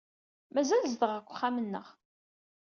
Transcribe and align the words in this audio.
Mazal 0.53 0.83
zedɣeɣ 0.91 1.17
deg 1.21 1.29
uxxam-nneɣ. 1.31 1.87